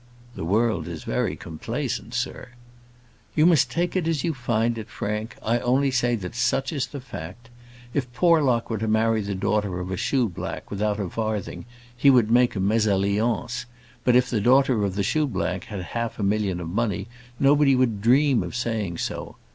"The 0.35 0.43
world 0.43 0.87
is 0.87 1.03
very 1.03 1.35
complaisant, 1.35 2.15
sir." 2.15 2.47
"You 3.35 3.45
must 3.45 3.69
take 3.69 3.95
it 3.95 4.07
as 4.07 4.23
you 4.23 4.33
find 4.33 4.79
it, 4.79 4.89
Frank. 4.89 5.35
I 5.43 5.59
only 5.59 5.91
say 5.91 6.15
that 6.15 6.33
such 6.33 6.73
is 6.73 6.87
the 6.87 6.99
fact. 6.99 7.51
If 7.93 8.11
Porlock 8.11 8.71
were 8.71 8.79
to 8.79 8.87
marry 8.87 9.21
the 9.21 9.35
daughter 9.35 9.79
of 9.79 9.91
a 9.91 9.97
shoeblack, 9.97 10.71
without 10.71 10.99
a 10.99 11.07
farthing, 11.07 11.65
he 11.95 12.09
would 12.09 12.31
make 12.31 12.55
a 12.55 12.59
mésalliance; 12.59 13.65
but 14.03 14.15
if 14.15 14.27
the 14.27 14.41
daughter 14.41 14.83
of 14.85 14.95
the 14.95 15.03
shoeblack 15.03 15.65
had 15.65 15.81
half 15.93 16.17
a 16.17 16.23
million 16.23 16.59
of 16.59 16.67
money, 16.69 17.05
nobody 17.39 17.75
would 17.75 18.01
dream 18.01 18.41
of 18.41 18.55
saying 18.55 18.97
so. 18.97 19.35